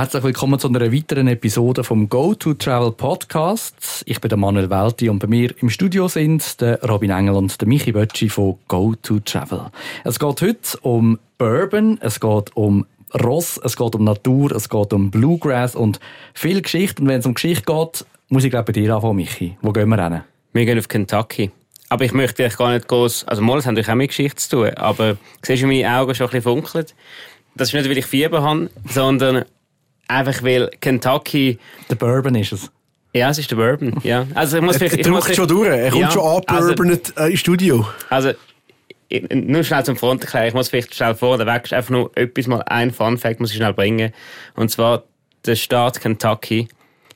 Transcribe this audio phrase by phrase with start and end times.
[0.00, 4.02] Herzlich willkommen zu einer weiteren Episode vom Go to Travel Podcast.
[4.06, 7.60] Ich bin der Manuel Welti und bei mir im Studio sind der Robin Engel und
[7.60, 9.66] der Michi Bötschi von Go to Travel.
[10.02, 12.86] Es geht heute um Bourbon, es geht um
[13.22, 16.00] Ross, es geht um Natur, es geht um Bluegrass und
[16.32, 17.02] viel Geschichte.
[17.02, 19.58] Und wenn es um Geschichte geht, muss ich glaube bei dir anfangen, Michi.
[19.60, 20.22] Wo gehen wir hin?
[20.54, 21.50] Wir gehen auf Kentucky.
[21.90, 24.36] Aber ich möchte eigentlich gar nicht groß, also mal, es hat natürlich auch mit Geschichte
[24.36, 26.86] zu tun, aber siehst du, meine Augen schon ein bisschen funkeln?
[27.54, 29.44] Das ist nicht, weil ich Fieber habe, sondern
[30.10, 31.58] einfach weil Kentucky...
[31.88, 32.70] Der Bourbon ist es.
[33.12, 34.26] Ja, es ist der Bourbon, ja.
[34.34, 34.98] Also ich muss vielleicht...
[34.98, 37.86] Er drückt schon durch, er kommt ja, schon angebourboned also, ins Studio.
[38.08, 38.32] Also,
[39.32, 42.92] nur schnell zum Front erklären, ich muss vielleicht schnell vorweg, einfach nur etwas mal, ein
[42.92, 44.12] Fun Fact muss ich schnell bringen.
[44.54, 45.04] Und zwar,
[45.44, 46.68] der Staat Kentucky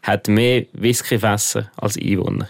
[0.02, 2.48] hat mehr Whiskyfässer als Einwohner.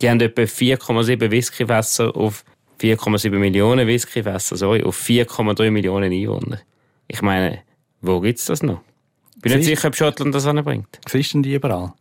[0.00, 2.44] Die haben etwa 4,7 Whiskyfässer auf
[2.80, 6.60] 4,7 Millionen Whiskyfässer, sorry, auf 4,3 Millionen Einwohner.
[7.08, 7.58] Ich meine,
[8.00, 8.80] wo gibt's das noch?
[9.38, 10.98] Ich bin nicht sicher, ob Schottland das anbringt.
[11.08, 11.92] Siehst du die überall?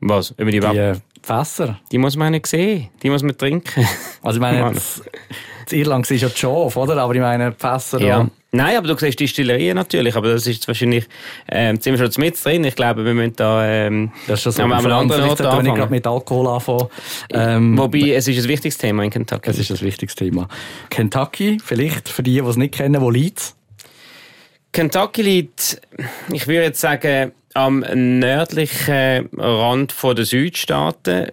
[0.00, 0.30] Was?
[0.38, 1.80] Über die, die äh, Fässer?
[1.90, 2.88] Die muss man nicht sehen.
[3.02, 3.84] Die muss man trinken.
[4.22, 4.70] Also ich meine,
[5.70, 6.98] in Irland du ja die Schaf, oder?
[6.98, 8.00] Aber ich meine, die Fässer...
[8.00, 8.28] Ja.
[8.52, 11.06] Nein, aber du siehst die Stillerien natürlich, aber das ist wahrscheinlich,
[11.48, 12.64] ähm, wir schon mit drin.
[12.64, 14.62] Ich glaube, wir müssen da, ähm, das ist so.
[14.62, 15.74] Ja, wir anderen Ort anfangen.
[15.74, 16.86] gerade mit Alkohol anfangen.
[17.30, 19.50] Ähm, Wobei, es ist ein wichtiges Thema in Kentucky.
[19.50, 20.48] Es ist ein wichtiges Thema.
[20.88, 23.54] Kentucky, vielleicht für die, die es nicht kennen, wo liegt
[24.76, 25.80] Kentucky liegt,
[26.30, 31.32] ich würde jetzt sagen, am nördlichen Rand der Südstaaten.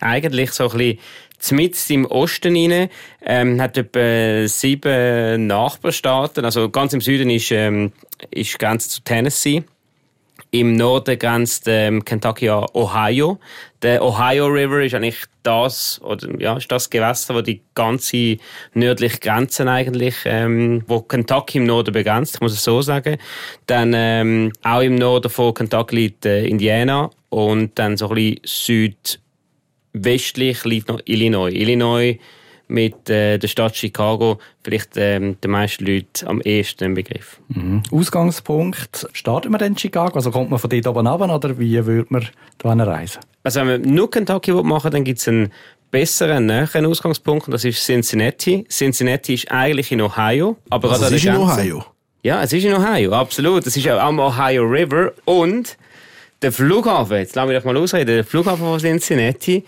[0.00, 0.96] Eigentlich so ein
[1.36, 2.88] bisschen mitten im Osten rein,
[3.26, 6.46] ähm, hat etwa sieben Nachbarstaaten.
[6.46, 7.92] Also ganz im Süden ist, ähm,
[8.30, 9.62] ist Grenze zu Tennessee.
[10.50, 13.38] Im Norden grenzt ähm, Kentucky an Ohio.
[13.82, 18.36] Der Ohio River ist eigentlich das, oder, ja, ist das Gewässer, wo die ganze
[18.74, 23.16] nördliche Grenze eigentlich, ähm, wo Kentucky im Norden begrenzt, ich muss es so sagen.
[23.66, 28.40] Dann ähm, auch im Norden von Kentucky liegt äh, Indiana und dann so ein bisschen
[28.44, 29.20] Süd
[29.92, 31.50] westlich liegt noch Illinois.
[31.50, 32.18] Illinois
[32.70, 37.40] mit äh, der Stadt Chicago vielleicht ähm, den meisten Leuten am ehesten im Begriff.
[37.48, 37.82] Mhm.
[37.90, 40.14] Ausgangspunkt, starten wir denn in Chicago?
[40.14, 43.20] Also kommt man von dort oben ab oder wie würde man da reisen?
[43.42, 45.52] Also wenn man nur Kentucky machen dann gibt es einen
[45.90, 48.64] besseren, näheren Ausgangspunkt und das ist Cincinnati.
[48.70, 50.56] Cincinnati ist eigentlich in Ohio.
[50.70, 51.84] Aber also es ist in Ohio?
[52.22, 53.66] Ja, es ist in Ohio, absolut.
[53.66, 55.76] Es ist auch am Ohio River und
[56.42, 59.64] der Flughafen, jetzt lassen wir doch mal ausreden, der Flughafen von Cincinnati,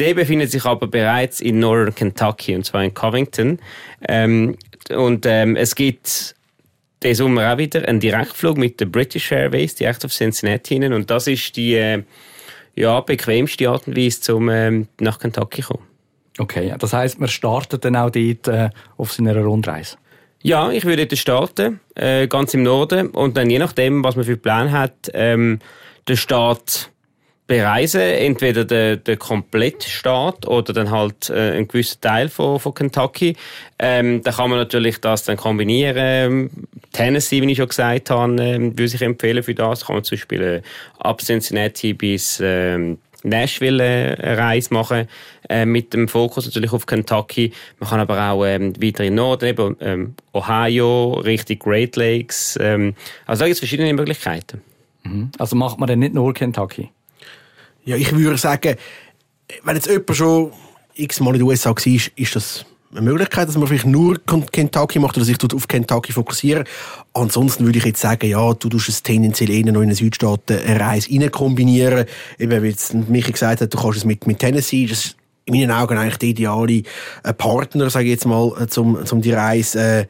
[0.00, 3.58] der befindet sich aber bereits in Northern Kentucky, und zwar in Covington.
[4.08, 4.56] Ähm,
[4.88, 6.34] und ähm, es gibt
[7.02, 10.92] diesen Sommer auch wieder einen Direktflug mit der British Airways direkt auf Cincinnati hin.
[10.92, 12.02] Und das ist die äh,
[12.74, 15.86] ja, bequemste Art und Weise, um ähm, nach Kentucky zu kommen.
[16.38, 19.96] Okay, das heißt, man startet dann auch dort äh, auf seiner Rundreise?
[20.42, 23.08] Ja, ich würde dort starten, äh, ganz im Norden.
[23.08, 25.58] Und dann je nachdem, was man für Plan hat, ähm,
[26.08, 26.90] der Staat
[27.50, 33.34] bereisen, entweder der, der Komplettstaat oder dann halt äh, ein gewisser Teil von, von Kentucky.
[33.80, 36.48] Ähm, da kann man natürlich das dann kombinieren.
[36.92, 39.84] Tennessee, wie ich schon gesagt habe, äh, würde ich empfehlen für das.
[39.84, 40.62] Kann man zum Beispiel äh,
[41.00, 42.94] ab Cincinnati bis äh,
[43.24, 45.08] Nashville äh, eine Reise machen,
[45.48, 47.52] äh, mit dem Fokus natürlich auf Kentucky.
[47.80, 52.56] Man kann aber auch ähm, weiter in Norden, eben, ähm, Ohio, Richtung Great Lakes.
[52.62, 52.94] Ähm,
[53.26, 54.60] also da gibt es verschiedene Möglichkeiten.
[55.02, 55.32] Mhm.
[55.36, 56.90] Also macht man denn nicht nur Kentucky?
[57.90, 58.76] Ja, ich würde sagen,
[59.64, 60.52] wenn jetzt jemand schon
[60.94, 64.16] x-mal in den USA war, ist das eine Möglichkeit, dass man vielleicht nur
[64.52, 66.64] Kentucky macht oder sich auf Kentucky fokussieren.
[67.14, 70.60] Ansonsten würde ich jetzt sagen, ja, du tust es tendenziell eher noch in den Südstaaten
[70.64, 72.04] eine Reise rein kombinieren.
[72.38, 75.54] Eben, wie jetzt Michi gesagt hat, du kannst es mit, mit Tennessee, das ist in
[75.54, 76.82] meinen Augen eigentlich der ideale
[77.24, 80.06] äh, Partner, sage ich jetzt mal, äh, zum, zum die Reise, äh,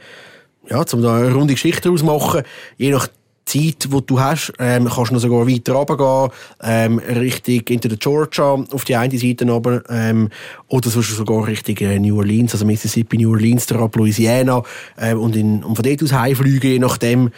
[0.69, 2.43] ja, zum da eine runde Geschichte daraus machen.
[2.77, 3.09] Je nach
[3.51, 6.31] Zeit, die du hast, ähm, kannst du noch sogar weiter runtergehen,
[6.63, 10.29] ähm, Richtung entweder Georgia auf die eine Seite runter, ähm,
[10.69, 14.63] oder sonst sogar Richtung äh, New Orleans, also Mississippi, New Orleans, der Louisiana,
[14.99, 17.31] ähm, und, in, und von dort aus heimfliegen, je nachdem.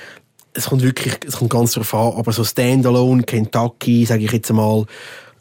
[0.54, 4.50] Es kommt wirklich, es kommt ganz darauf an, aber so Standalone, Kentucky, sage ich jetzt
[4.50, 4.84] einmal,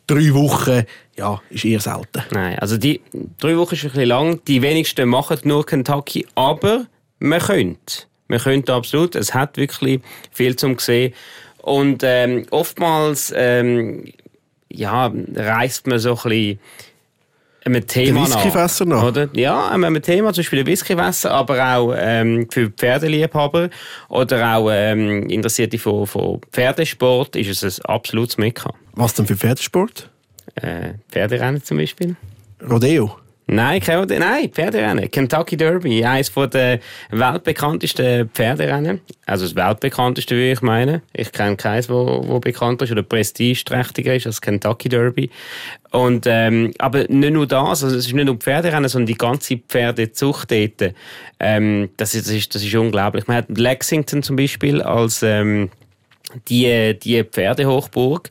[0.08, 0.84] drei Wochen,
[1.18, 2.24] ja, ist eher selten.
[2.32, 3.02] Nein, also die
[3.40, 4.40] drei Wochen ist ein bisschen lang.
[4.46, 6.86] Die wenigsten machen nur Kentucky, aber
[7.20, 8.04] man könnte.
[8.32, 10.00] Man könnte absolut, es hat wirklich
[10.32, 11.14] viel zum sehen.
[11.58, 14.06] Und ähm, oftmals ähm,
[14.70, 16.60] ja, reist man so ein bisschen
[17.66, 19.04] einem Thema Whiskyfässer noch?
[19.04, 19.30] Oder?
[19.34, 23.70] Ja, einem Thema, zum Beispiel Whiskyfässer, aber auch ähm, für Pferdeliebhaber
[24.08, 28.74] oder auch ähm, Interessierte von, von Pferdesport ist es ein absolutes Mekka.
[28.94, 30.10] Was denn für Pferdesport?
[30.56, 32.16] Äh, Pferderennen zum Beispiel.
[32.68, 33.18] Rodeo?
[33.48, 35.10] Nein, keine, nein, Pferderennen.
[35.12, 36.80] Kentucky Derby, eines der
[37.10, 39.02] weltbekanntesten Pferderennen.
[39.26, 41.02] Also das weltbekannteste, würde ich meinen.
[41.12, 45.30] Ich kenne keins, wo, wo bekannter ist oder prestigeträchtiger ist als Kentucky Derby.
[45.92, 49.58] Und, ähm, aber nicht nur das, also es ist nicht nur Pferderennen, sondern die ganze
[49.58, 50.94] Pferdezucht dort.
[51.40, 53.28] Ähm, das, ist, das, ist, das ist unglaublich.
[53.28, 55.70] Man hat Lexington zum Beispiel als ähm,
[56.48, 58.30] die, die Pferdehochburg.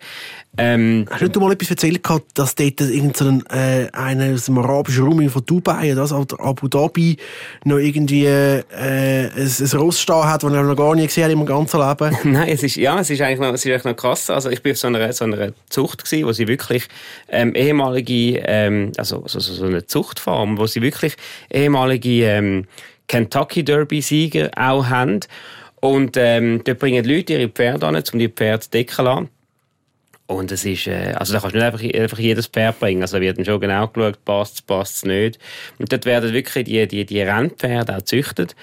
[0.59, 2.01] Ähm, Hast du mal etwas erzählt,
[2.35, 7.17] dass dort irgendein, äh, einer aus dem arabischen Raum von Dubai, das, oder Abu Dhabi,
[7.65, 11.33] noch irgendwie äh, ein, ein Ross stehen hat, das er noch gar nie gesehen hat
[11.33, 12.17] im ganzen Leben?
[12.33, 14.29] Nein, es ist, ja, es ist eigentlich noch, es ist eigentlich noch krass.
[14.29, 16.89] Also ich bin auf so einer, so einer Zucht gewesen, wo sie wirklich
[17.29, 21.17] ähm, ehemalige, ähm, also so, so, so eine Zuchtfarm, wo sie wirklich
[21.51, 22.67] ehemalige ähm,
[23.07, 25.21] Kentucky Derby-Sieger auch haben.
[25.81, 29.29] Und ähm, dort bringen die Leute ihre Pferde an, um die Pferde zu decken
[30.31, 33.03] und es ist, äh, also da kannst du nicht einfach, einfach jedes Pferd bringen.
[33.03, 35.41] Also da wird dann schon genau geschaut, passt es, passt es nicht.
[35.79, 38.55] Und dort werden wirklich die, die, die Rennpferde auch gezüchtet.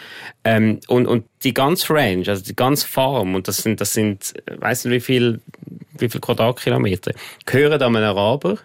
[0.46, 4.34] Ähm, und, und die ganze Range, also die ganze Farm, und das sind, das sind,
[4.60, 5.42] weiss nicht wie viel,
[5.98, 7.12] wie viel Quadratkilometer,
[7.46, 8.60] gehören an einen Araber.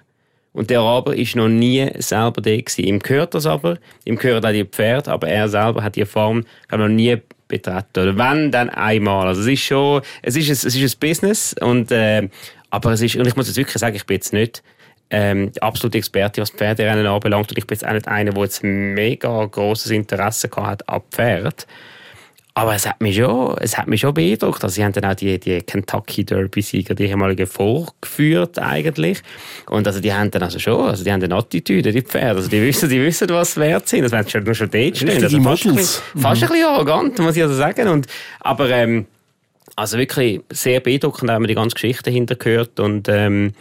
[0.53, 2.85] Und der Araber ist noch nie selber da gewesen.
[2.85, 6.45] Ihm gehört das aber, ihm gehören auch die Pferde, aber er selber hat die Farm
[6.71, 7.17] noch nie
[7.53, 8.01] betreten.
[8.01, 9.29] Oder wenn, dann einmal.
[9.29, 12.29] Also es ist schon, es ist ein, es ist ein Business und, äh,
[12.71, 14.63] aber es ist, und ich muss jetzt wirklich sagen, ich bin jetzt nicht
[15.11, 17.51] ähm, absolute Experte, was Pferderennen anbelangt.
[17.51, 21.67] Und ich bin jetzt auch nicht einer, der jetzt mega grosses Interesse hat an Pferd.
[22.55, 24.63] Aber es hat mich schon, es hat mich schon beeindruckt.
[24.63, 29.23] Also, sie haben dann auch die, die Kentucky Derby-Sieger, die ehemaligen vorgeführt, eigentlich.
[29.71, 32.37] Und also, die haben dann also schon, also, die haben eine Attitüde, die Pferde.
[32.37, 34.03] Also, die wissen, die wissen, was wert sind.
[34.03, 35.23] Das werden schon, nur schon dort stehen.
[35.25, 37.89] Also, fast, ein bisschen, fast ein bisschen arrogant, muss ich also sagen.
[37.89, 38.07] Und,
[38.41, 39.07] aber, ähm,
[39.77, 43.53] also wirklich sehr beeindruckend, wenn man die ganze Geschichte hinterhört und ähm,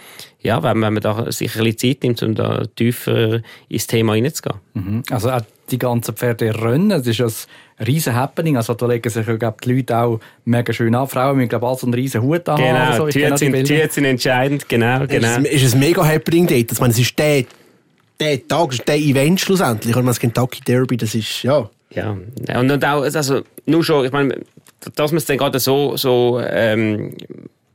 [0.41, 4.15] ja, wenn, wenn man da sich ein bisschen Zeit nimmt, um da tiefer ins Thema
[4.15, 4.59] hineinzugehen.
[4.73, 5.03] Mhm.
[5.09, 7.31] Also auch die ganzen Pferderennen, das ist ein
[7.85, 11.49] riesen Happening, also da legen sich glaub, die Leute auch mega schön an, Frauen müssen
[11.49, 13.07] glaube ich so einen riesen Hut an Genau, so.
[13.07, 15.05] die sind, die sind entscheidend, genau.
[15.07, 15.27] genau.
[15.43, 17.45] Es ist, ist ein mega Happening dort, ich meine, es ist der,
[18.19, 21.69] der Tag, der Event schlussendlich, und das Kentucky Derby, das ist, ja...
[21.93, 22.11] Ja,
[22.57, 24.37] und, und auch, also, nur schon, ich meine,
[24.95, 27.13] dass man es dann gerade so, so ähm,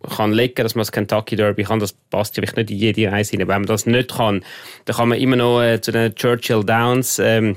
[0.08, 3.32] kann legen, dass man das Kentucky Derby kann, das passt ja nicht in jede Reise
[3.32, 3.40] rein.
[3.40, 4.44] Wenn man das nicht kann,
[4.84, 7.56] dann kann man immer noch äh, zu den Churchill Downs ähm,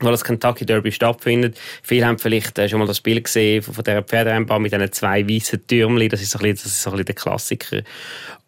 [0.00, 1.58] wo das Kentucky Derby stattfindet.
[1.82, 5.28] Viele haben vielleicht äh, schon mal das Bild gesehen von, dieser Pferderennbahn mit diesen zwei
[5.28, 6.08] weißen Türmchen.
[6.08, 7.82] Das ist so ein bisschen, das ist so ein bisschen der Klassiker.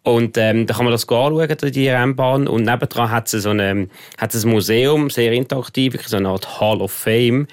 [0.03, 2.47] Und ähm, da kann man das anschauen, die Rennbahn.
[2.47, 3.89] Und nebendran hat es so ein
[4.45, 7.47] Museum, sehr interaktiv, so eine Art Hall of Fame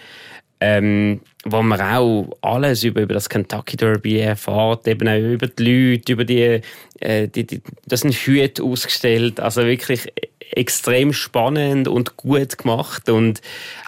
[0.61, 5.93] ähm, wo man auch alles über, über das Kentucky Derby erfährt, eben auch über die
[5.93, 6.61] Leute, über die,
[7.01, 10.13] äh, die, die das sind Hüte ausgestellt, also wirklich
[10.53, 13.41] extrem spannend und gut gemacht und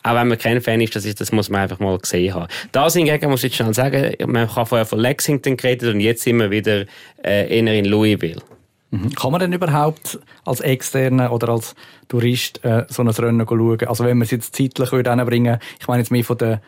[0.03, 2.49] auch wenn man kein Fan ist, das, ist, das muss man einfach mal gesehen haben.
[2.73, 6.39] Das hingegen muss ich schnell sagen, man kann vorher von Lexington geredet und jetzt sind
[6.39, 6.85] wir wieder
[7.25, 8.43] äh, eher in Louisville.
[8.91, 9.15] Mhm.
[9.15, 11.75] Kann man denn überhaupt als Externer oder als
[12.09, 13.79] Tourist äh, so ein Rennen schauen?
[13.87, 16.61] Also wenn man es jetzt zeitlich würde bringen ich meine jetzt mehr von der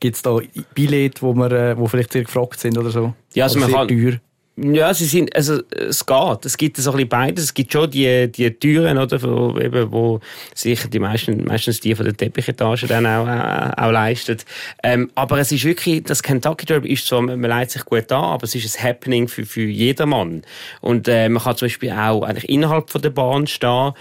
[0.00, 0.38] Gibt es da
[0.74, 3.14] Billette, wo, man, äh, wo vielleicht sehr gefragt sind oder so?
[3.34, 4.14] Ja, also man kann, teuer?
[4.60, 6.44] Ja, sie sind, also, es geht.
[6.44, 7.44] Es gibt so ein bisschen beides.
[7.44, 10.20] Es gibt schon die, die Türen, oder, wo, eben, wo
[10.52, 14.38] sich die meisten, meistens die von der Teppichetage dann auch, äh, auch leisten.
[14.82, 18.24] Ähm, aber es ist wirklich, das Kentucky Derby ist so, man leitet sich gut an,
[18.24, 20.42] aber es ist ein Happening für, für jedermann.
[20.80, 23.92] Und, äh, man kann zum Beispiel auch eigentlich innerhalb von der Bahn stehen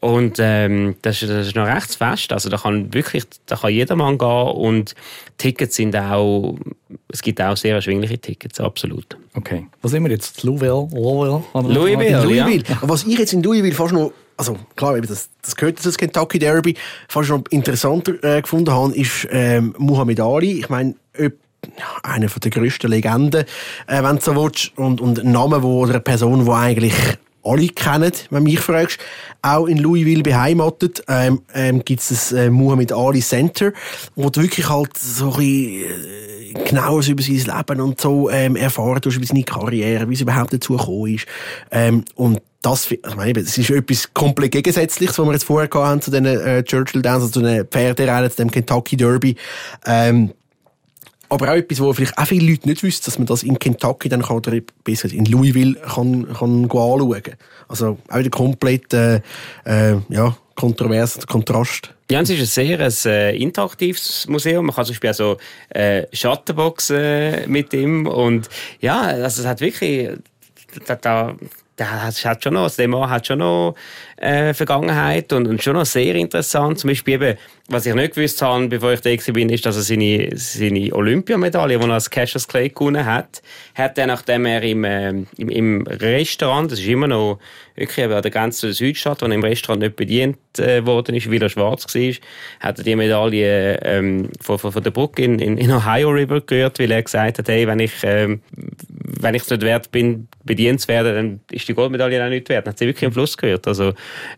[0.00, 2.32] und ähm, das, ist, das ist noch recht fest.
[2.32, 4.94] Also da kann wirklich, da kann jedermann gehen und
[5.38, 6.56] Tickets sind auch,
[7.08, 9.16] es gibt auch sehr erschwingliche Tickets, absolut.
[9.34, 9.66] Okay.
[9.82, 10.42] Was sind wir jetzt?
[10.44, 10.88] Louisville?
[10.92, 11.42] Louisville?
[11.54, 12.64] Louisville, Louisville.
[12.68, 12.78] Ja.
[12.82, 16.74] Was ich jetzt in Louisville fast noch, also klar, das, das gehört zu Kentucky Derby,
[17.08, 20.60] fast noch interessanter äh, gefunden habe, ist ähm, Muhammad Ali.
[20.60, 20.94] Ich meine,
[22.02, 23.44] einer der grössten Legenden,
[23.86, 26.94] äh, wenn du so willst, und, und ein Name wo, oder eine Person, die eigentlich
[27.48, 28.98] alle kennen, wenn mich fragst.
[29.42, 33.72] Auch in Louisville beheimatet ähm, ähm, gibt es das äh, Muhammad Ali Center,
[34.16, 39.00] wo du wirklich halt so ein äh, genaues über sein Leben und so ähm, erfahren
[39.04, 41.26] über seine Karriere, wie es überhaupt dazu gekommen ist.
[41.70, 46.00] Ähm, und das, ich meine, das ist etwas komplett Gegensätzliches, was wir jetzt vorher haben
[46.00, 49.36] zu den äh, Churchill Downs, also zu den Pferderennen, zu dem Kentucky Derby.
[49.86, 50.32] Ähm,
[51.28, 54.08] aber auch etwas, wo vielleicht auch viele Leute nicht wissen, dass man das in Kentucky
[54.08, 57.22] dann kann, oder besser in Louisville kann, kann anschauen
[57.68, 59.20] Also auch wieder komplett äh,
[60.08, 61.94] ja, kontrovers, Kontrast.
[62.10, 64.66] Ja, es ist ein sehr ein, äh, interaktives Museum.
[64.66, 65.36] Man kann zum Beispiel auch so
[65.70, 68.48] äh, Schattenboxen äh, mit ihm und
[68.80, 70.10] ja, also es hat wirklich
[70.86, 71.36] da, da
[71.78, 73.74] der hat schon noch, der Mann hat schon noch
[74.16, 76.78] äh, Vergangenheit und, und schon noch sehr interessant.
[76.78, 79.82] Zum Beispiel eben, was ich nicht gewusst habe, bevor ich da bin, ist, dass er
[79.82, 83.42] seine, seine Olympiamedaille, die er als Cassius Clay gewonnen hat,
[83.74, 87.38] hat er, nachdem er im, äh, im, im Restaurant, das ist immer noch
[87.76, 91.30] wirklich an der Grenze der Südstadt, wo er im Restaurant nicht bedient äh, worden ist,
[91.30, 92.14] weil er schwarz war,
[92.60, 96.40] hat er die Medaille ähm, von, von, von der Brücke in, in, in Ohio River
[96.40, 98.40] gehört, weil er gesagt hat, hey, wenn ich, ähm,
[99.20, 102.48] wenn ich es nicht wert bin, bedient zu werden, dann ist die Goldmedaille auch nicht
[102.48, 102.66] wert.
[102.66, 103.66] Dann hat sie wirklich im Fluss gehört.
[103.68, 103.92] Also,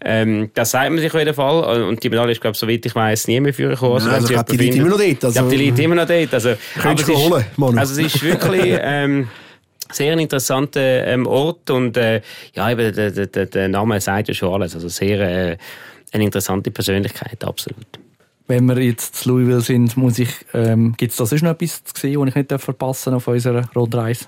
[0.04, 1.82] ähm, das sagt man sich auf jeden Fall.
[1.84, 4.32] Und die Medaille ist, glaube ich, soweit ich weiß, nie mehr für Also, also ich
[4.32, 5.24] glaube, die liegt immer noch dort.
[5.24, 6.34] Also, ich glaube, die liegt immer noch dort.
[6.34, 7.78] Also, Könntest du holen, Manu.
[7.78, 9.28] Also, es ist wirklich, ähm,
[9.92, 12.20] sehr ein interessanter ähm, Ort und äh,
[12.54, 14.74] ja, eben der, der, der Name sagt ja schon alles.
[14.74, 15.56] Also sehr äh,
[16.12, 17.86] eine interessante Persönlichkeit, absolut.
[18.46, 21.84] Wenn wir jetzt zu Louisville sind, muss ich, ähm, gibt es da sonst noch etwas
[21.84, 24.26] zu sehen, was ich nicht verpassen auf unserer Rundreise?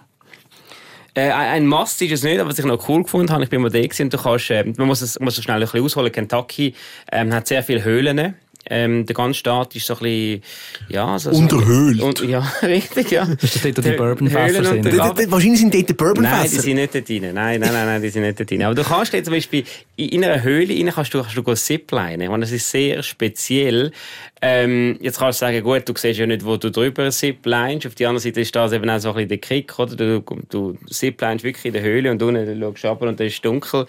[1.14, 3.60] Äh, ein Must ist es nicht, aber was ich noch cool gefunden habe, ich bin
[3.60, 6.12] mal da gewesen, du kannst, äh, man muss es, muss es schnell ein bisschen ausholen,
[6.12, 6.74] Kentucky
[7.10, 8.34] ähm, hat sehr viele Höhlen.
[8.70, 10.42] Ähm, der ganze Staat ist so ein bisschen,
[10.88, 11.18] ja...
[11.18, 12.04] So, Unter Höhle.
[12.04, 13.24] Und, ja, richtig, ja.
[13.24, 14.84] Ist das dort die Bourbonfässer sind?
[15.30, 16.36] Wahrscheinlich sind dort die Bourbonfässer.
[16.36, 17.22] Nein, die sind nicht dort drin.
[17.34, 18.62] Nein, nein, nein, nein, die sind nicht dort drin.
[18.62, 19.64] Aber du kannst jetzt zum Beispiel
[19.96, 22.28] in einer Höhle rein, kannst du, kannst du ziplinen.
[22.28, 23.92] Und das ist sehr speziell.
[24.40, 27.86] Ähm, jetzt kannst du sagen, gut, du siehst ja nicht, wo du drüber ziplinest.
[27.86, 29.94] Auf der anderen Seite ist das eben auch so ein bisschen der Kick, oder?
[29.94, 33.34] Du, du ziplinest wirklich in der Höhle und unten schaust du runter und dann ist
[33.34, 33.86] es dunkel.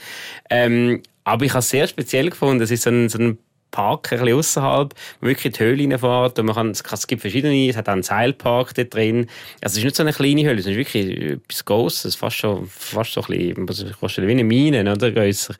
[0.49, 2.61] Ähm, aber ich habe es sehr speziell gefunden.
[2.61, 3.37] Es ist so ein, so ein
[3.73, 6.39] Park, ein bisschen außerhalb, wo wirklich in die Höhle reinfährt.
[6.39, 9.27] Und man kann, es gibt verschiedene, es hat auch einen Seilpark dort drin.
[9.61, 12.67] Also es ist nicht so eine kleine Höhle, es ist wirklich etwas Grosses, fast schon,
[12.67, 15.11] fast so ein bisschen, kostet wie eine Mine, oder?
[15.11, 15.55] Grösser.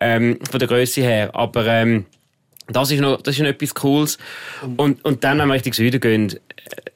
[0.00, 1.30] Ähm, von der Größe her.
[1.34, 2.04] Aber, ähm,
[2.68, 4.18] das ist noch, das ist noch etwas Cooles.
[4.76, 6.34] Und, und dann, wenn wir Richtung Süden gehen,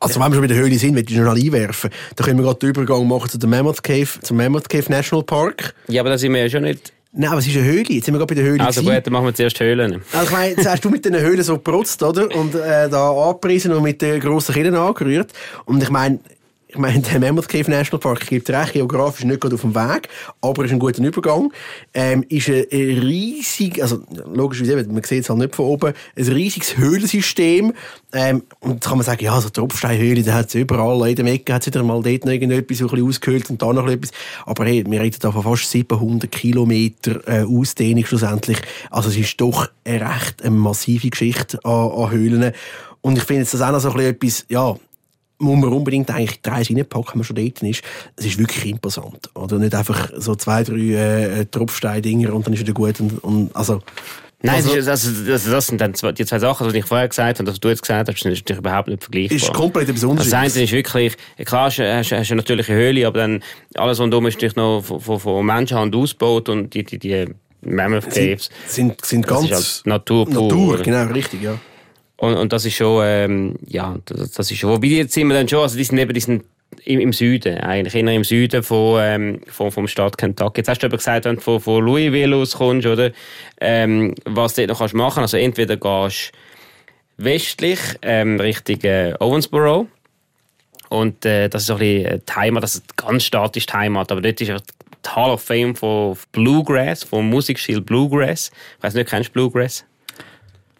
[0.00, 1.90] also, wenn wir schon bei der Höhle sind, möchte ich noch einwerfen.
[2.16, 5.24] Da können wir gerade den Übergang machen zu der Mammoth Cave, zum Mammoth Cave National
[5.24, 5.74] Park.
[5.86, 7.86] Ja, aber da sind wir ja schon nicht Nein, aber es ist eine Höhle.
[7.88, 8.64] Jetzt sind wir gerade bei der Höhle.
[8.64, 10.02] Also gut, dann machen wir zuerst Höhlen.
[10.12, 12.32] Also ich meine, jetzt hast du mit den Höhlen so geprotzt, oder?
[12.34, 15.32] Und äh, da angepriesen und mit den grossen Kindern angerührt.
[15.64, 16.20] Und ich meine,
[16.72, 20.08] ich meine, der Mammoth Cave National Park gibt recht, geografisch nicht gerade auf dem Weg,
[20.40, 21.52] aber ist ein guter Übergang.
[21.92, 26.76] Ähm, ist ein riesig, also logischerweise, man sieht es halt nicht von oben, ein riesiges
[26.76, 27.72] Höhlensystem.
[28.12, 31.26] Ähm, und jetzt kann man sagen, ja, so Tropfsteinhöhle, da hat es überall, in jedem
[31.26, 34.12] Ecke hat es wieder mal dort noch irgendetwas so ausgehöhlt und da noch etwas.
[34.46, 38.58] Aber hey, wir reden da von fast 700 Kilometer äh, Ausdehnung schlussendlich.
[38.90, 42.52] Also es ist doch eine recht eine massive Geschichte an, an Höhlen.
[43.02, 44.76] Und ich finde jetzt das auch noch so ein bisschen etwas, ja,
[45.40, 47.82] muss man unbedingt eigentlich drei reinpacken, wenn man schon dort ist.
[48.16, 49.30] Es ist wirklich imposant.
[49.34, 53.00] Oder nicht einfach so zwei, drei äh, Tropfstein-Dinger und dann ist wieder gut.
[53.00, 53.80] Und, und also,
[54.42, 57.38] Nein, also, das, das, das, das, sind dann die zwei Sachen, die ich vorher gesagt
[57.38, 59.36] habe und was du jetzt gesagt hast, sind natürlich überhaupt nicht vergleichbar.
[59.36, 60.54] Ist komplett etwas Unterschiedliches.
[60.54, 63.42] Das eine ist wirklich, klar hast, hast, hast eine Höhle, aber dann
[63.74, 67.26] alles rundum ist natürlich noch von, von, von Menschenhand ausgebaut und die, die, die
[67.60, 68.48] Mammoth Caves.
[68.66, 70.42] Sind, sind ganz halt Natur pur.
[70.42, 71.58] Natur, genau, richtig, ja.
[72.20, 75.34] Und, und das ist schon, ähm, ja, das, das ist schon, wobei jetzt sind wir
[75.34, 76.44] dann schon, also die sind eben, die sind
[76.84, 80.60] im, im Süden, eigentlich eher im Süden von, ähm, von, vom Staat Kentucky.
[80.60, 83.12] Jetzt hast du aber gesagt, wenn du von, von Louisville aus kommst, oder,
[83.58, 86.32] ähm, was du dort noch kannst machen, also entweder gehst
[87.16, 89.86] westlich, ähm, Richtung äh, Owensboro,
[90.90, 94.12] und äh, das ist so ein bisschen die Heimat, das ist ganz statisch die Heimat,
[94.12, 94.66] aber dort ist einfach
[95.06, 98.50] die Hall of Fame von Bluegrass, vom Musikstil Bluegrass.
[98.76, 99.86] Ich weiss nicht, kennst du Bluegrass?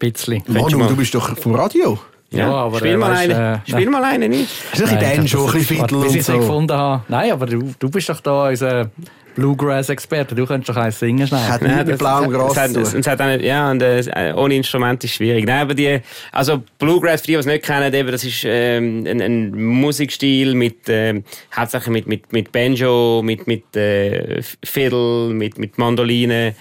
[0.01, 0.43] Bisschen.
[0.47, 1.99] Manu, du bist doch vom Radio.
[2.31, 4.49] Ja, ja aber spiel, mal eine, äh, spiel mal eine nicht.
[4.71, 6.17] Das ist ein bisschen schon, ein bisschen Fiddle und so.
[6.17, 7.03] ich gefunden habe.
[7.09, 8.89] Nein, aber du, du bist doch da unser
[9.35, 10.33] Bluegrass-Experte.
[10.33, 11.41] Du könntest doch eins singen schnell.
[11.41, 14.55] Hat nicht mit blauem Gras es, es, es hat auch nicht, Ja, und äh, ohne
[14.55, 15.45] Instrument ist schwierig.
[15.45, 15.99] Nein, aber die,
[16.31, 20.55] also Bluegrass, für die, die es nicht kennen, eben, das ist ähm, ein, ein Musikstil
[20.55, 21.21] mit, äh,
[21.55, 26.55] hauptsächlich mit, mit, mit Banjo, mit, mit äh, Fiddle, mit, mit Mandoline.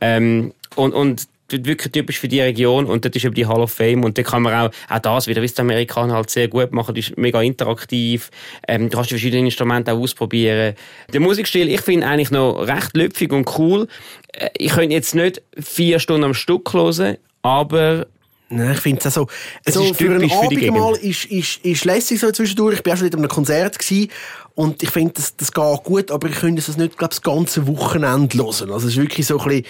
[0.00, 3.72] Ähm, und, und wirklich typisch für die Region und das ist eben die Hall of
[3.72, 6.48] Fame und da kann man auch, auch das wieder, wie es die Amerikaner halt sehr
[6.48, 8.30] gut machen, das ist mega interaktiv,
[8.66, 10.74] ähm, du kannst die verschiedenen Instrumente auch ausprobieren.
[11.12, 13.88] Der Musikstil, ich finde eigentlich noch recht lüpfig und cool.
[14.32, 18.06] Äh, Ich könnte jetzt nicht vier Stunden am Stück hören, aber
[18.50, 19.28] Nein, ich finde es auch so.
[19.64, 22.76] Es so ist für einen für Abend mal ist, ist, ist lässig so zwischendurch.
[22.76, 24.10] Ich bin auch schon wieder an einem Konzert gewesen.
[24.54, 27.66] Und ich finde, das, das geht gut, aber ich könnte es nicht, glaube das ganze
[27.66, 28.72] Wochenende hören.
[28.72, 29.66] Also es ist wirklich so ein bisschen,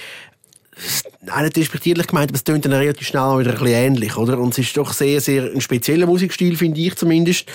[1.30, 4.38] auch nicht respektierlich gemeint, aber es tönt dann relativ schnell wieder ein bisschen ähnlich, oder?
[4.38, 7.47] Und es ist doch sehr, sehr ein spezieller Musikstil, finde ich zumindest.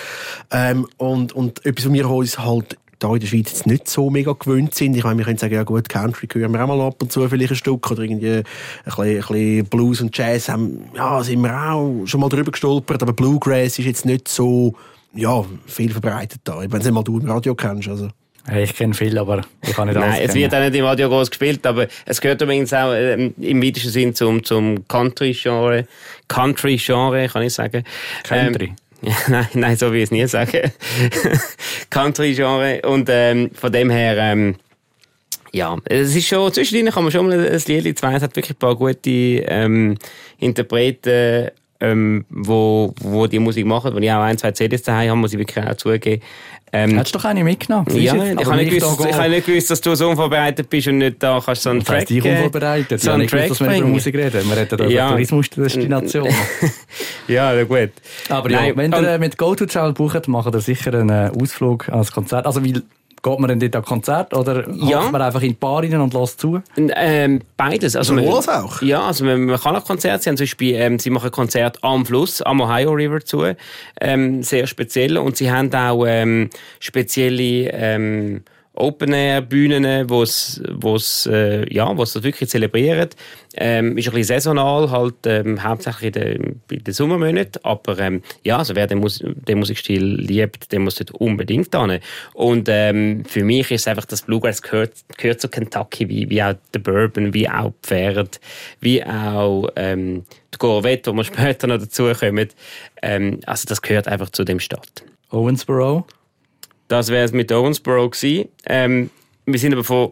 [0.51, 4.09] Ähm, und, und etwas, was wir uns halt da in der Schweiz jetzt nicht so
[4.09, 4.95] mega gewöhnt sind.
[4.95, 7.27] Ich meine, wir können sagen, ja gut, Country hören wir auch mal ab und zu
[7.27, 8.43] vielleicht ein Stück oder irgendwie ein
[8.85, 13.01] bisschen, ein bisschen Blues und Jazz haben, ja, sind wir auch schon mal drüber gestolpert,
[13.01, 14.73] aber Bluegrass ist jetzt nicht so,
[15.13, 16.59] ja, viel verbreitet da.
[16.59, 18.09] Wenn es mal im Radio kennst, also.
[18.51, 21.07] Ich kenne viel, aber ich kann nicht alles Nein, es wird auch nicht im Radio
[21.07, 25.87] groß gespielt, aber es gehört übrigens auch ähm, im weitesten Sinn zum, zum Country-Genre.
[26.27, 27.85] Country-Genre, kann ich sagen.
[28.23, 28.65] Country?
[28.65, 30.71] Ähm, ja, nein, nein, so will ich es nie sagen.
[31.89, 32.81] Country-Genre.
[32.81, 34.55] Und ähm, von dem her, ähm,
[35.53, 38.57] ja, es ist schon, zwischendrin kann man schon mal ein Lied zwei, es hat wirklich
[38.57, 39.97] ein paar gute ähm,
[40.39, 41.49] Interpreten,
[41.83, 45.33] ähm, wo, wo die Musik machen, wo ich auch ein, zwei CDs daheim habe, muss
[45.33, 46.21] ich wirklich auch zugeben.
[46.75, 47.85] Ähm, Hättest du doch eine mitgenommen?
[47.95, 50.97] ja, ich habe nicht, gewusst, ich habe nicht gewusst, dass du so unvorbereitet bist und
[50.97, 52.09] nicht da kannst so einen Track...
[52.09, 52.99] ich äh, unvorbereitet.
[52.99, 53.87] so Ja, einen gewusst, Track dass wir über.
[53.87, 54.49] Musik reden.
[54.49, 55.09] Wir reden über Ja.
[55.09, 56.33] Tourismusdestinationen.
[57.27, 57.91] Ja, na gut.
[58.29, 62.11] Aber ja, Nein, wenn ihr äh, mit GoToTravel bucht, macht ihr sicher einen Ausflug ans
[62.11, 62.45] Konzert.
[62.45, 62.73] Also, wie
[63.23, 64.33] geht man denn dort an Konzert?
[64.35, 65.09] Oder Ja.
[65.09, 66.61] man einfach in die Bar rein und lässt zu?
[66.77, 67.95] Ähm, beides.
[67.95, 68.81] Also man- auch?
[68.81, 71.79] Ja, also man, man kann auch Konzerte, sie haben zum Beispiel, ähm, sie machen Konzerte
[71.81, 73.55] am Fluss, am Ohio River zu,
[74.01, 75.17] ähm, sehr speziell.
[75.17, 76.49] Und sie haben auch ähm,
[76.79, 78.43] spezielle ähm,
[78.75, 83.09] Open-Air-Bühnen, wo es äh, ja, das wirklich zelebrieren.
[83.55, 87.63] Ähm, ist ein bisschen saisonal, halt ähm, hauptsächlich in den, den Sommermonaten.
[87.63, 91.99] Aber ähm, ja, also wer den, Mus den Musikstil liebt, der muss dort unbedingt hin.
[92.33, 96.55] Und ähm, für mich ist einfach das Bluegrass gehört, gehört zu Kentucky, wie, wie auch
[96.73, 98.39] der Bourbon, wie auch die Pferd,
[98.79, 102.49] wie auch ähm, die Corvette, wo wir später noch dazu kommen.
[103.03, 105.03] Ähm, also das gehört einfach zu dem Stadt.
[105.29, 106.07] Owensboro?
[106.87, 108.49] Das wäre es mit Owensboro gewesen.
[108.65, 109.09] Ähm,
[109.45, 110.11] wir sind aber von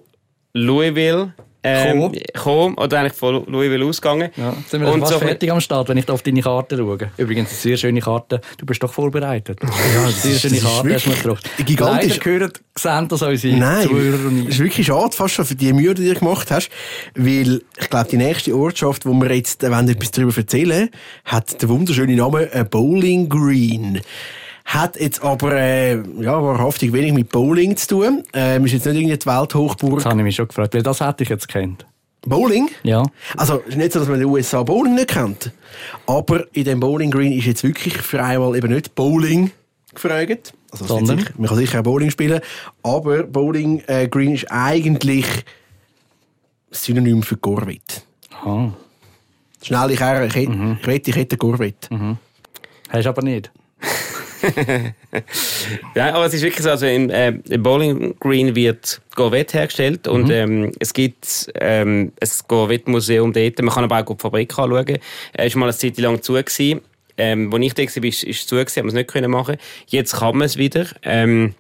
[0.53, 2.73] Louisville ähm, Gekommen.
[2.75, 4.31] oder eigentlich von Louisville ausgegangen.
[4.35, 6.41] Ja, jetzt sind wir Und fast so- fertig am Start, wenn ich da auf deine
[6.41, 7.11] Karte schaue.
[7.17, 8.41] Übrigens, eine sehr schöne Karte.
[8.57, 9.59] Du bist doch vorbereitet.
[9.93, 11.49] Ja, sehr schöne Karte hast du mir gebracht.
[11.63, 12.09] gigantisch.
[12.17, 15.93] Leider gehören, sehen das unsere Nein, Zuhörer ist wirklich schade, fast schon für die Mühe,
[15.93, 16.69] die du gemacht hast,
[17.15, 20.89] weil ich glaube, die nächste Ortschaft, wo wir jetzt etwas darüber erzählen,
[21.25, 24.01] hat den wunderschönen Namen äh, Bowling Green.
[24.65, 28.23] Hat jetzt aber äh, ja, wahrhaftig wenig mit Bowling zu tun.
[28.33, 29.95] Ähm, ist jetzt nicht irgendwie die Welthochburg.
[29.97, 31.85] Das habe ich mich schon gefragt, weil das hätte ich jetzt kennt.
[32.24, 32.69] Bowling?
[32.83, 33.03] Ja.
[33.35, 35.51] Also, es ist nicht so, dass man in den USA Bowling nicht kennt.
[36.05, 39.51] Aber in dem Bowling Green ist jetzt wirklich für einmal eben nicht Bowling
[39.93, 40.53] gefragt.
[40.71, 41.17] Also, Sondern?
[41.17, 42.39] sicher, man kann sicher auch Bowling spielen.
[42.83, 45.25] Aber Bowling äh, Green ist eigentlich
[46.69, 48.01] Synonym für Corvette.
[48.45, 48.69] Ah.
[49.63, 50.00] Schnell, ich,
[50.35, 50.77] ich, Mhm.
[50.79, 51.89] ich wette, ich hätte eine Corvette.
[52.89, 53.51] Hast du aber nicht.
[55.95, 60.07] Ja, aber es ist wirklich so, also in, äh, im Bowling Green wird Corvette hergestellt
[60.07, 60.31] und Mhm.
[60.31, 63.61] ähm, es gibt ähm, ein Corvette-Museum dort.
[63.61, 64.97] Man kann aber auch die Fabrik anschauen.
[65.33, 66.33] Es war mal eine Zeit lang zu.
[66.33, 66.81] Gewesen.
[67.17, 69.57] Ähm, als ich da war, ist es zu, gewesen, haben wir es nicht können machen.
[69.87, 70.87] Jetzt kann man es wieder.
[71.03, 71.53] Ähm,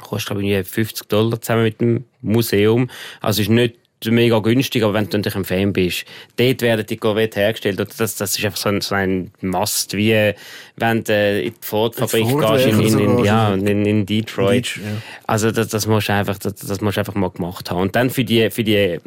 [0.00, 2.90] kostet, glaube ich, 50 Dollar zusammen mit dem Museum.
[3.20, 6.04] Also ist nicht mega günstig, aber wenn du natürlich ein Fan bist,
[6.36, 7.80] dort werden die Corvette hergestellt.
[7.80, 10.32] Und das, das ist einfach so ein, so ein Must, wie
[10.76, 14.30] wenn du in die Ford-Fabrik gehst, in, in, in, ja, in, in Detroit.
[14.30, 15.02] Detroit, ja.
[15.26, 17.80] Also das, das, musst du einfach, das, das musst einfach mal gemacht haben.
[17.80, 18.98] Und dann für die, für die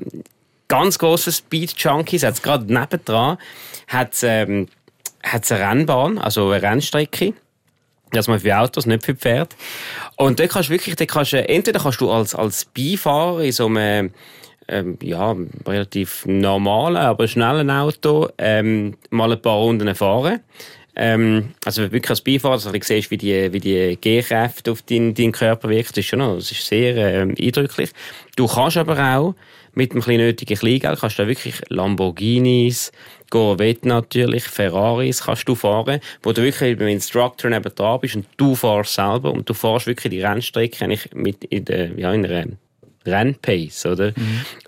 [0.67, 3.37] ganz grossen Speed-Junkies, hat's gerade nebendran,
[3.87, 4.67] hat es ähm,
[5.23, 7.33] hat's eine Rennbahn, also eine Rennstrecke.
[8.11, 9.55] Das mal für Autos, nicht für Pferde.
[10.17, 13.65] Und dort kannst du wirklich, kannst du, entweder kannst du als, als Beifahrer in so
[13.65, 14.13] einem,
[14.67, 20.39] ähm, ja, relativ normalen, aber schnellen Auto, ähm, mal ein paar Runden fahren.
[20.95, 25.15] Ähm, also wirklich als Beifahrer, dass du siehst, wie die, wie die G-Kräfte auf deinen,
[25.15, 25.89] deinen Körper wirken.
[25.89, 27.89] Das ist schon noch, das ist sehr ähm, eindrücklich.
[28.35, 29.35] Du kannst aber auch
[29.73, 32.91] mit dem kleinen nötigen Kleingeld kannst du wirklich Lamborghinis,
[33.31, 38.27] Corvette natürlich, Ferraris kannst du fahren, wo du wirklich beim Instructor neben dran bist und
[38.37, 42.25] du fährst selber und du fährst wirklich die Rennstrecke eigentlich mit in der, ja, in
[42.25, 42.45] einer
[43.05, 44.13] Rennpace, oder?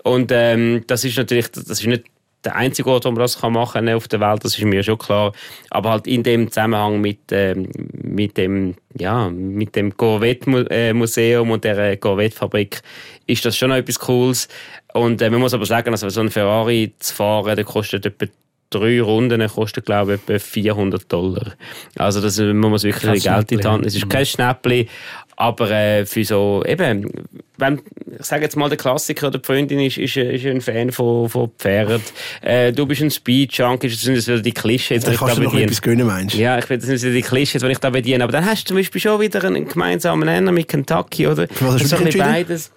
[0.02, 2.04] Und ähm, das ist natürlich, das ist nicht
[2.46, 4.98] der einzige Ort, wo man das kann machen auf der Welt, das ist mir schon
[4.98, 5.32] klar.
[5.70, 11.96] Aber halt in dem Zusammenhang mit, ähm, mit dem, ja, mit dem Corvette-Museum und der
[11.96, 12.82] Corvette-Fabrik
[13.26, 14.48] ist das schon noch etwas Cooles.
[14.94, 18.26] Und äh, man muss aber sagen, also so ein Ferrari zu fahren, der kostet etwa
[18.70, 21.52] drei Runden kostet, glaube ich, etwa 400 Dollar.
[21.96, 23.66] Also das äh, man muss wirklich Geld in die.
[23.66, 23.86] Hand.
[23.86, 24.88] Es ist kein Schnäppli,
[25.36, 27.10] aber äh, für so, eben,
[27.58, 27.80] wenn,
[28.18, 31.28] ich sage jetzt mal, der Klassiker oder die Freundin ist, ist, ist ein Fan von,
[31.28, 32.00] von Pferden.
[32.40, 35.38] Äh, du bist ein Speed-Junkie, das sind wieder die Klischees, die Dann ich da kannst
[35.38, 35.66] du noch bediene.
[35.66, 36.38] etwas gönnen, meinst du?
[36.38, 38.24] Ja, ich finde, das sind wieder die Klischees, die ich da bediene.
[38.24, 41.46] Aber dann hast du zum Beispiel schon wieder einen gemeinsamen Nenner mit Kentucky, oder?
[41.60, 42.72] Was hast du so dich ein bisschen beides.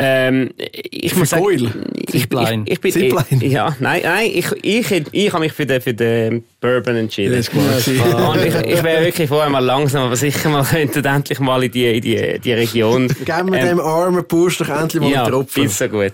[0.00, 0.50] Ähm,
[0.90, 1.72] ich Für muss sagen, Goil?
[1.96, 2.22] ich, ich,
[2.66, 3.44] ich bin, Zipline?
[3.46, 7.34] ja, nein, nein, ich, ich, ich, habe mich für den, für den Bourbon entschieden.
[7.34, 8.30] Das ist klar.
[8.30, 11.72] Und ich, ich wäre wirklich vorher mal langsam, aber sicher mal könnten endlich mal in
[11.72, 13.08] die, in die, die Region.
[13.24, 15.62] Geben wir Ähm, dem armen Bursch doch endlich mal ja, einen Tropfen.
[15.62, 16.12] viel so gut.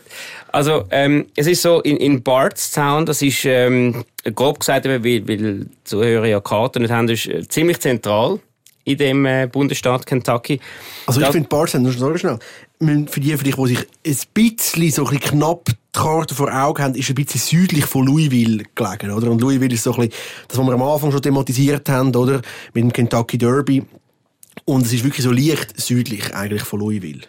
[0.51, 5.29] Also, ähm, es ist so, in, in Bardstown, das ist, ähm, grob gesagt, eben, weil,
[5.29, 8.39] weil Zuhörer ja Karten nicht haben, ist äh, ziemlich zentral
[8.85, 10.61] in dem äh, Bundesstaat Kentucky.
[11.07, 12.39] Also ich finde Bardstown, nur schnell,
[13.09, 16.53] für die, für dich, die sich ein bisschen, so ein bisschen knapp die Karte vor
[16.53, 19.31] Augen haben, ist ein bisschen südlich von Louisville gelegen, oder?
[19.31, 22.43] Und Louisville ist so ein bisschen das, was wir am Anfang schon thematisiert haben, oder?
[22.75, 23.85] Mit dem Kentucky Derby.
[24.65, 27.23] Und es ist wirklich so leicht südlich eigentlich von Louisville.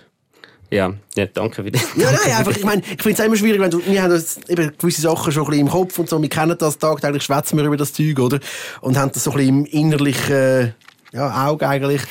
[0.72, 1.82] Ja, ja danke für das.
[1.96, 4.39] Ja, nein, einfach, ich meine, ich finde es immer schwierig, wenn du, wir haben das,
[4.48, 7.58] eben gewisse Sachen schon ein bisschen im Kopf und so, wir kennen das tagtäglich, schwätzen
[7.58, 8.39] wir über das Zeug, oder?
[8.82, 10.74] Und haben das so ein bisschen im innerlichen,
[11.15, 12.01] ja, Auge eigentlich.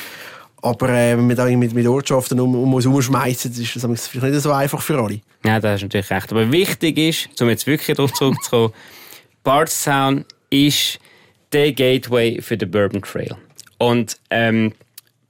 [0.62, 4.32] Aber äh, wenn wir da mit, mit Ortschaften um, um uns herumschmeißen, ist das vielleicht
[4.32, 5.20] nicht so einfach für alle.
[5.44, 6.32] Ja, das ist natürlich recht.
[6.32, 8.72] Aber wichtig ist, um jetzt wirklich darauf zurückzukommen,
[9.44, 10.98] Bardstown ist
[11.52, 13.36] der Gateway für den Bourbon Trail.
[13.76, 14.72] Und ähm,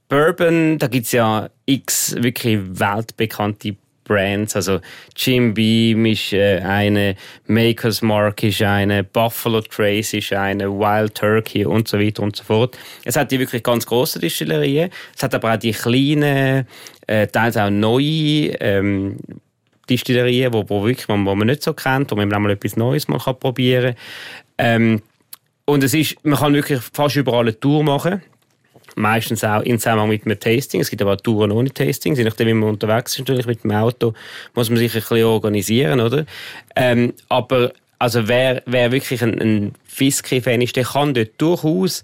[0.08, 4.54] Bourbon, da gibt es ja x wirklich weltbekannte Brands.
[4.56, 4.80] Also
[5.16, 11.64] Jim Beam ist äh, eine, Maker's Mark ist eine, Buffalo Trace ist eine, Wild Turkey
[11.64, 12.78] und so weiter und so fort.
[13.04, 14.90] Es hat die wirklich ganz große Distillerien.
[15.16, 16.66] Es hat aber auch die kleinen,
[17.06, 19.16] äh, teils auch neue ähm,
[19.88, 23.08] Distillerien, wo, wo, wirklich, wo man nicht so kennt, wo man auch mal etwas Neues
[23.08, 23.94] mal probieren
[24.56, 24.82] kann.
[24.82, 25.02] Ähm,
[25.66, 28.22] und es ist, man kann wirklich fast überall eine Tour machen
[28.94, 30.80] meistens auch in Zusammenhang mit einem Tasting.
[30.80, 32.14] Es gibt aber auch Touren ohne Tasting.
[32.14, 34.14] Je nachdem, wie man unterwegs ist, natürlich mit dem Auto,
[34.54, 36.24] muss man sich ein bisschen organisieren, oder?
[36.76, 42.02] Ähm, aber also wer, wer wirklich ein, ein Whisky-Fan ist, der kann dort durchaus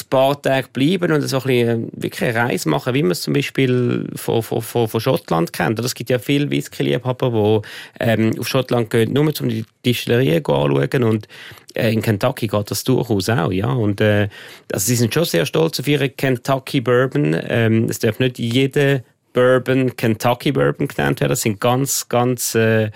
[0.00, 3.12] ein paar Tage bleiben und so ein bisschen, äh, wirklich eine Reise machen, wie man
[3.12, 5.78] es zum Beispiel von, von, von, von Schottland kennt.
[5.78, 7.62] Es gibt ja viele Whisky-Liebhaber,
[8.00, 11.28] die ähm, auf Schottland gehen, nur um die Distillerien anschauen und
[11.74, 13.72] äh, in Kentucky geht das durchaus auch, ja.
[13.72, 14.28] Und äh,
[14.72, 17.36] also sie sind schon sehr stolz auf ihre Kentucky Bourbon.
[17.48, 19.02] Ähm, es darf nicht jeder
[19.32, 21.30] Bourbon, Kentucky Bourbon genannt werden.
[21.30, 22.90] Das sind ganz, ganz äh,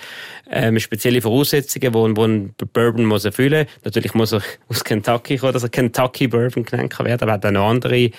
[0.50, 3.84] äh, spezielle Voraussetzungen, die wo ein Bourbon muss erfüllen muss.
[3.84, 7.46] Natürlich muss er aus Kentucky kommen, dass er Kentucky Bourbon genannt kann werden, aber hat
[7.46, 8.10] auch noch andere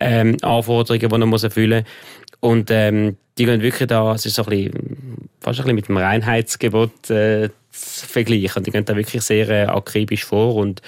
[0.00, 1.92] ähm, Anforderungen, die er muss erfüllen muss.
[2.40, 5.88] Und ähm, die gehen wirklich da, es ist so ein bisschen, fast ein bisschen mit
[5.88, 8.62] dem Reinheitsgebot äh, zu vergleichen.
[8.62, 10.82] Die gehen da wirklich sehr äh, akribisch vor und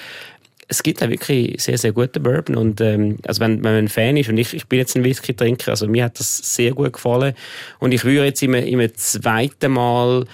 [0.71, 2.57] es gibt da wirklich sehr, sehr gute Bourbon.
[2.57, 5.03] Und ähm, also wenn, wenn man ein Fan ist, und ich, ich bin jetzt ein
[5.03, 7.35] Whisky-Trinker, also mir hat das sehr gut gefallen.
[7.81, 10.25] Und ich würde jetzt im, im zweiten Mal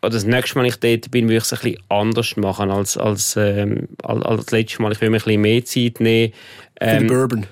[0.00, 2.96] oder das nächste Mal, ich dort bin, würde ich es ein bisschen anders machen als,
[2.96, 4.92] als, ähm, als, als das letzte Mal.
[4.92, 6.32] Ich will mir ein bisschen mehr Zeit nehmen.
[6.80, 7.46] Ähm, Für die Bourbon.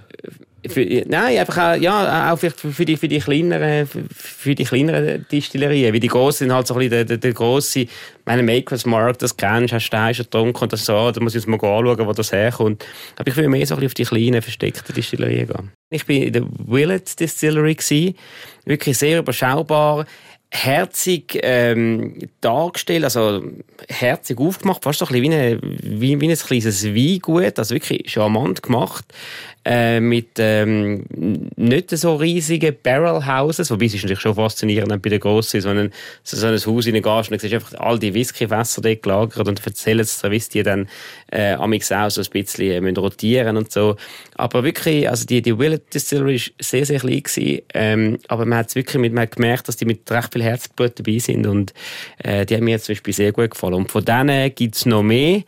[0.68, 5.26] Für, nein, einfach auch, ja, auch für, für, die, für die kleineren, für die kleineren
[5.30, 5.92] Distillerien.
[5.92, 7.86] Wie die grossen sind halt so ein bisschen der, der, grosse,
[8.24, 11.42] meine Makers Mark, das kennst, hast du schon getrunken und das so, da muss ich
[11.42, 12.84] jetzt mal anschauen, wo das herkommt.
[13.16, 15.72] Aber ich will mehr so ein bisschen auf die kleinen, versteckten Distillerien gehen.
[15.90, 18.14] Ich bin in der Willett Distillery gewesen.
[18.64, 20.06] Wirklich sehr überschaubar
[20.54, 23.42] herzig ähm, dargestellt, also
[23.88, 28.12] herzig aufgemacht, fast so ein bisschen wie, eine, wie, wie ein kleines Weingut, also wirklich
[28.12, 29.06] charmant gemacht.
[29.64, 31.04] Äh, mit ähm,
[31.54, 35.68] nicht so riesigen Barrel Houses, wobei es ist natürlich schon faszinierend, bei den grossen so,
[35.68, 35.92] ein,
[36.24, 39.64] so ein Haus in den Gast und siehst einfach all die Whiskyfässer dort gelagert und
[39.64, 40.88] erzählen es wie die dann
[41.30, 43.94] äh, amix auch so ein bisschen äh, rotieren und so.
[44.34, 48.58] Aber wirklich, also die, die Willet Distillery war sehr, sehr klein gewesen, ähm, aber man
[48.58, 51.72] hat wirklich mit, man hat gemerkt, dass die mit recht viel Herzblut dabei sind und
[52.18, 53.74] äh, die haben mir zum Beispiel sehr gut gefallen.
[53.74, 55.42] Und von denen gibt es noch mehr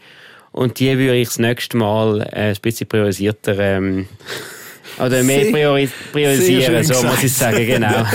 [0.53, 4.07] und die würde ich das nächste Mal äh, ein bisschen priorisierter ähm,
[4.99, 8.07] oder mehr priori priorisieren, so muss ich sagen, genau.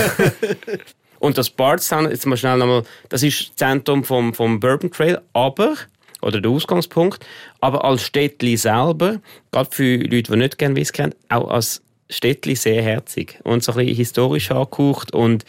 [1.20, 5.20] Und das Bardstown, jetzt mal schnell nochmal, das ist das Zentrum vom, vom Bourbon Trail,
[5.34, 5.76] aber,
[6.22, 7.26] oder der Ausgangspunkt,
[7.60, 9.20] aber als Städtli selber,
[9.52, 13.74] gerade für Leute, die nicht gerne Whisky kennen, auch als Städtli sehr herzig und so
[13.74, 15.46] ein bisschen historisch angehaucht und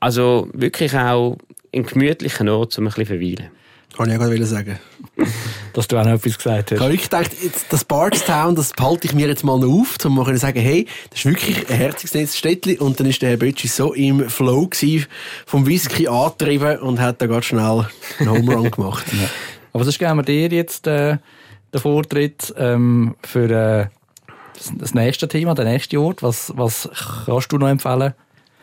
[0.00, 1.38] also wirklich auch
[1.74, 3.50] ein gemütlichen Ort, um ein bisschen verweilen.
[3.96, 4.78] Kann ich ja gerade sagen.
[5.72, 6.72] Dass du auch noch etwas gesagt hast.
[6.72, 7.30] Ich habe wirklich gedacht,
[7.70, 10.86] das Bardstown, das behalte ich mir jetzt mal noch auf, um mal zu sagen, hey,
[11.10, 12.78] das ist wirklich ein herziges Städtchen.
[12.78, 15.06] Und dann ist der Herr Bötschi so im Flow gewesen,
[15.46, 17.86] vom Whisky angetrieben und hat da ganz schnell
[18.18, 19.06] einen Home Run gemacht.
[19.12, 19.28] ja.
[19.72, 21.18] Aber sonst geben wir dir jetzt äh,
[21.72, 23.86] den Vortritt ähm, für äh,
[24.76, 26.22] das nächste Thema, den nächsten Ort.
[26.22, 26.88] Was, was
[27.26, 28.14] kannst du noch empfehlen?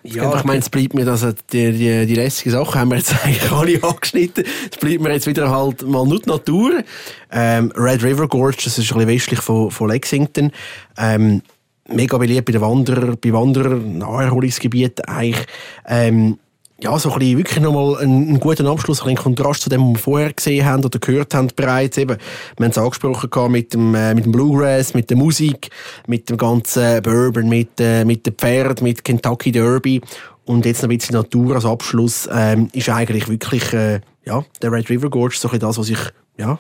[0.03, 3.13] Ja, ich meine, es bleibt mir, dass die, die, die restlichen Sachen haben wir jetzt
[3.23, 4.43] eigentlich alle angeschnitten.
[4.71, 6.83] Es bleibt mir jetzt wieder halt mal nur die Natur.
[7.31, 10.51] Ähm, Red River Gorge, das ist ein bisschen westlich von, von Lexington.
[10.97, 11.41] Ähm,
[11.87, 15.45] mega beliebt bei den Wanderer, bei Wanderern, Naherholungsgebieten eigentlich.
[15.87, 16.39] Ähm,
[16.83, 19.93] ja, so ein bisschen wirklich nochmal einen, einen guten Abschluss, ein Kontrast zu dem, was
[19.93, 21.97] wir vorher gesehen haben oder gehört haben bereits.
[21.97, 22.17] Eben,
[22.57, 25.69] wir haben es angesprochen mit dem, äh, mit dem Bluegrass, mit der Musik,
[26.07, 30.01] mit dem ganzen Bourbon, mit, äh, mit dem Pferd, mit Kentucky Derby.
[30.45, 34.71] Und jetzt noch ein bisschen Natur als Abschluss, ähm, ist eigentlich wirklich, äh, ja, der
[34.71, 35.99] Red River Gorge so ein bisschen das, was ich,
[36.37, 36.57] ja,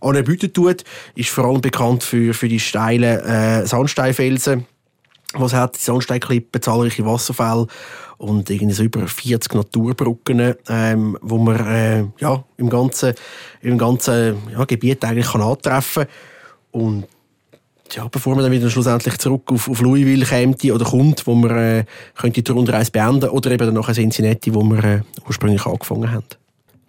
[0.00, 0.82] anerbieten tut,
[1.14, 4.66] ist vor allem bekannt für, für die steilen äh, Sandsteinfelsen
[5.34, 7.66] was hat, die Sandsteinklippen, zahlreiche Wasserfälle
[8.20, 13.14] und irgendwie so über 40 Naturbrücken, ähm, wo man äh, ja, im ganzen,
[13.62, 16.04] im ganzen ja, Gebiet eigentlich kann antreffen
[16.70, 17.06] und
[17.92, 21.50] ja, bevor man dann wieder schlussendlich zurück auf, auf Louisville kommt oder kommt, wo man
[21.50, 26.12] äh, könnte die Rundreise beenden oder eben dann nachher Cincinnati, wo wir äh, ursprünglich angefangen
[26.12, 26.26] haben.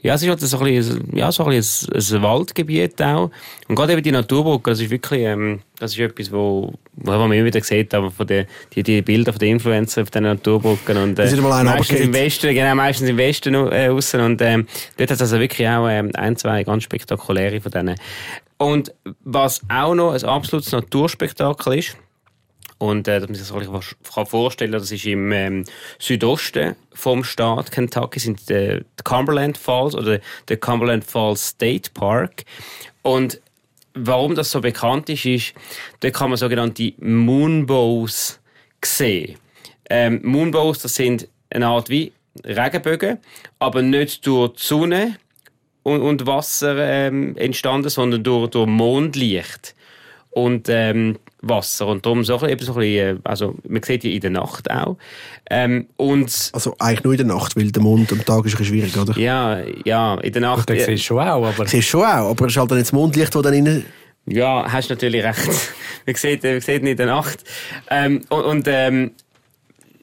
[0.04, 3.30] Ja, es ist halt so ein, bisschen, ja, so ein, bisschen ein, Waldgebiet auch.
[3.68, 7.32] Und gerade eben die Naturbrücke, das ist wirklich, ähm, das ist etwas, wo, wo man
[7.34, 10.98] immer wieder sieht, aber von den, die, die Bilder von den Influencern auf den Naturbrücken
[10.98, 14.22] und, äh, meistens im Westen, genau, meistens im Westen äh, aussen.
[14.22, 14.66] und, ähm,
[14.98, 17.96] dort hat es also wirklich auch, ähm, ein, zwei ganz spektakuläre von denen.
[18.58, 21.98] Und was auch noch ein absolutes Naturspektakel ist,
[22.82, 25.65] und äh, dass man sich das vorstellen das ist im ähm,
[26.00, 32.44] Südosten vom Staat Kentucky, sind die, die Cumberland Falls oder der Cumberland Falls State Park.
[33.04, 33.39] Und
[33.94, 35.54] warum das so bekannt ist, ist,
[36.00, 38.39] da kann man sogenannte Moonbows
[38.84, 39.38] sehen.
[39.88, 42.12] Ähm, Moonbows, das sind eine Art wie
[42.44, 43.20] Regenbögen,
[43.60, 45.17] aber nicht durch die Sonne
[45.84, 49.76] und, und Wasser ähm, entstanden, sondern durch, durch Mondlicht.
[50.32, 51.88] Und ähm, Wasser.
[51.88, 54.70] Und darum so, eben so ein bisschen, äh, also man sieht die in der Nacht
[54.70, 54.98] auch.
[55.50, 58.58] Ähm, und also eigentlich nur in der Nacht, weil der Mond am Tag ist ein
[58.58, 59.18] bisschen schwierig, oder?
[59.18, 60.70] Ja, ja, in der Nacht.
[60.70, 61.66] Das siehst du schon auch, aber...
[61.66, 63.86] Siehst schon auch, aber es ist halt dann das Mondlicht, das dann innen...
[64.28, 65.50] Ja, hast natürlich recht.
[66.06, 67.44] man, sieht, man sieht ihn in der Nacht.
[67.90, 69.12] Ähm, und, und ähm,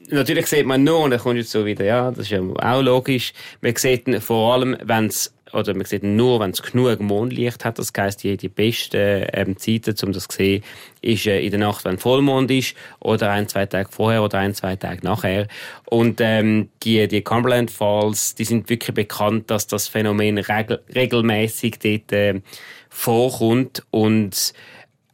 [0.09, 2.81] natürlich sieht man nur, und dann kommt jetzt so wieder, ja, das ist ja auch
[2.81, 6.99] logisch, man sieht ihn vor allem, wenn es oder man sieht nur, wenn es genug
[6.99, 7.79] Mondlicht hat.
[7.79, 10.63] Das heisst, die, die besten ähm, Zeiten, um das zu sehen,
[11.01, 14.53] ist äh, in der Nacht, wenn Vollmond ist, oder ein, zwei Tage vorher oder ein,
[14.53, 15.47] zwei Tage nachher.
[15.85, 21.79] Und ähm, die, die Cumberland Falls, die sind wirklich bekannt, dass das Phänomen regel regelmäßig
[21.79, 22.41] dort äh,
[22.89, 24.53] vorkommt und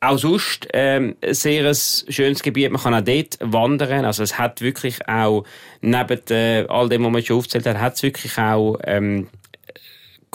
[0.05, 2.71] auch sonst ähm, sehr ein schönes Gebiet.
[2.71, 4.05] Man kann auch dort wandern.
[4.05, 5.45] Also es hat wirklich auch,
[5.81, 9.27] neben äh, all dem, was man schon aufzählt hat, hat es wirklich auch ähm,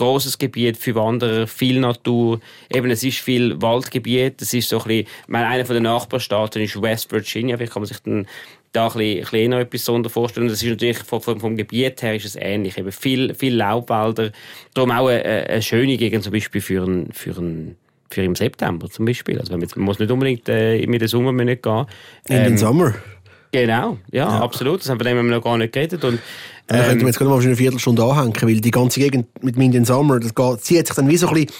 [0.00, 2.40] großes Gebiet für Wanderer, viel Natur.
[2.72, 4.40] Eben, es ist viel Waldgebiet.
[4.40, 7.56] Es ist so ein bisschen, meine, einer von den Nachbarstaaten ist West Virginia.
[7.56, 8.26] Vielleicht kann man sich dann
[8.72, 10.48] da ein bisschen, ein bisschen noch etwas vorstellen.
[10.48, 12.78] Das ist natürlich vom, vom, Gebiet her ist es ähnlich.
[12.78, 14.32] Eben viel, viel Laubwälder.
[14.72, 17.76] Darum auch eine, eine schöne Gegend zum Beispiel für einen, für einen
[18.10, 19.38] für im September zum Beispiel.
[19.38, 21.86] Also man muss nicht unbedingt äh, in den Sommer nicht gehen.
[22.28, 22.94] In den ähm, Sommer?
[23.52, 24.80] Genau, ja, ja, absolut.
[24.80, 26.04] Das haben wir noch gar nicht geredet.
[26.04, 26.20] Und
[26.70, 29.56] ähm, da könnten wir jetzt gerade mal eine Viertelstunde anhängen, weil die ganze Gegend mit
[29.56, 31.50] Minden Summer, das geht, zieht sich dann wie so ein bisschen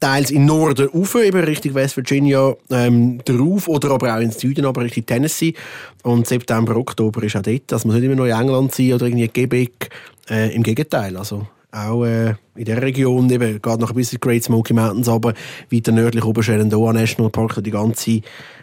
[0.00, 4.64] teils in Norden rauf, eben Richtung West Virginia ähm, drauf, oder aber auch ins Süden,
[4.64, 5.54] aber Richtung Tennessee.
[6.02, 7.72] Und September, Oktober ist auch dort.
[7.72, 9.90] Also man sollte immer noch in England sein oder irgendwie Quebec.
[10.28, 14.44] Äh, Im Gegenteil, also auch äh, in der Region, eben, geht noch ein bisschen Great
[14.44, 15.34] Smoky Mountains, aber
[15.70, 18.20] weiter nördlich oben Shenandoah National Park, die ganze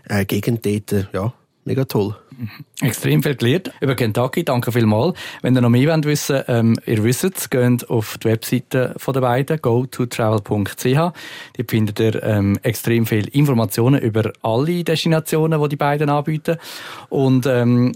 [0.07, 1.33] äh, Gegend dort, äh, ja,
[1.69, 2.15] mega toll.
[2.81, 4.43] Extrem viel gelernt über Kentucky.
[4.43, 5.17] Danke vielmals.
[5.41, 9.13] Wenn ihr noch mehr wollt wissen ähm, ihr wisst es, geht auf die Webseite von
[9.13, 11.13] den beiden, go2travel.ch.
[11.57, 16.57] Dort findet ihr ähm, extrem viele Informationen über alle Destinationen, die die beiden anbieten.
[17.09, 17.91] Und ähm,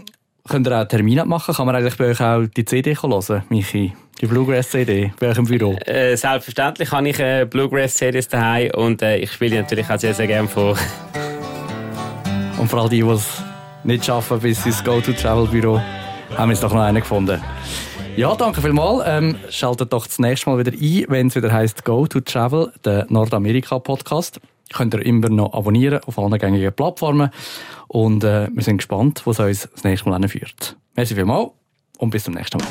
[0.48, 1.56] könnt ihr auch Termine machen?
[1.56, 3.94] Kann man eigentlich bei euch auch die CD hören, Michi?
[4.22, 5.76] Die Bluegrass-CD bei euch im Büro?
[5.86, 10.28] Äh, selbstverständlich habe ich äh, Bluegrass-CDs daheim und äh, ich spiele natürlich auch sehr, sehr
[10.28, 10.78] gerne vor.
[12.60, 13.44] Und vor allem die, die es
[13.84, 15.80] nicht schaffen bis ins Go-To-Travel-Büro,
[16.38, 17.42] haben wir es doch noch einen gefunden.
[18.16, 19.04] Ja, danke vielmals.
[19.08, 22.72] Ähm, schaltet doch das nächste Mal wieder ein, wenn es wieder heisst Go to Travel,
[22.86, 24.40] der Nordamerika-Podcast.
[24.72, 27.32] Könnt ihr immer noch abonnieren auf allen gängigen Plattformen.
[27.88, 30.76] Und äh, wir sind gespannt, was uns das nächste Mal führt.
[30.96, 31.50] Merci vielmals
[31.98, 32.68] und bis zum nächsten Mal.